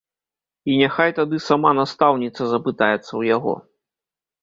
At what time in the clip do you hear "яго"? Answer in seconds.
3.35-3.53